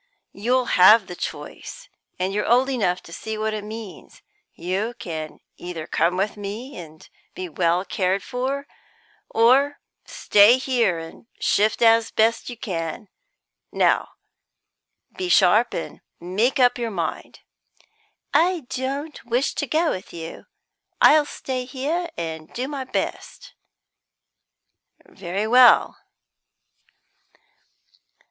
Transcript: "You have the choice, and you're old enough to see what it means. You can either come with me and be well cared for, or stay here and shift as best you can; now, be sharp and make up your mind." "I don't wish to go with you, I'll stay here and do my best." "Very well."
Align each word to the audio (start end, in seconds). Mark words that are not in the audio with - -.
"You 0.33 0.65
have 0.65 1.05
the 1.05 1.15
choice, 1.15 1.87
and 2.17 2.33
you're 2.33 2.51
old 2.51 2.69
enough 2.71 3.03
to 3.03 3.13
see 3.13 3.37
what 3.37 3.53
it 3.53 3.63
means. 3.63 4.23
You 4.55 4.95
can 4.97 5.41
either 5.57 5.85
come 5.85 6.17
with 6.17 6.37
me 6.37 6.75
and 6.75 7.07
be 7.35 7.47
well 7.47 7.85
cared 7.85 8.23
for, 8.23 8.65
or 9.29 9.77
stay 10.03 10.57
here 10.57 10.97
and 10.97 11.27
shift 11.39 11.83
as 11.83 12.09
best 12.09 12.49
you 12.49 12.57
can; 12.57 13.09
now, 13.71 14.13
be 15.15 15.29
sharp 15.29 15.75
and 15.75 16.01
make 16.19 16.59
up 16.59 16.79
your 16.79 16.89
mind." 16.89 17.41
"I 18.33 18.61
don't 18.69 19.23
wish 19.23 19.53
to 19.53 19.67
go 19.67 19.91
with 19.91 20.11
you, 20.11 20.47
I'll 20.99 21.27
stay 21.27 21.65
here 21.65 22.09
and 22.17 22.51
do 22.55 22.67
my 22.67 22.85
best." 22.85 23.53
"Very 25.05 25.45
well." 25.45 25.99